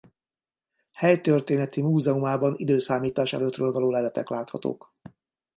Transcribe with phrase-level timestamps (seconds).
[0.93, 4.93] Helytörténeti múzeumában időszámítás előttről való leletek láthatók.